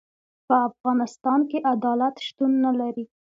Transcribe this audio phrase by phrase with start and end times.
[0.47, 3.05] په افغانستان کي عدالت شتون نلري.